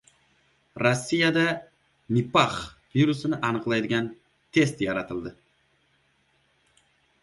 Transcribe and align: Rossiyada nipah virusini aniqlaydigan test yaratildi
Rossiyada 0.83 1.43
nipah 2.17 2.57
virusini 2.97 3.41
aniqlaydigan 3.51 4.11
test 4.57 4.85
yaratildi 4.89 5.39